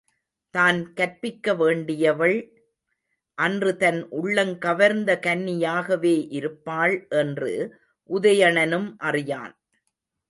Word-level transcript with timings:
தான் 0.55 0.93
கற்பிக்க 0.93 1.53
வேண்டியவள், 1.53 2.37
அன்று 3.37 3.71
தன் 3.77 4.01
உள்ளங்கவர்ந்த 4.11 5.11
கன்னியாகவே 5.19 6.15
இருப்பாள் 6.31 6.95
என்று 7.09 7.53
உதயணனும் 8.09 8.89
அறியான். 9.01 9.55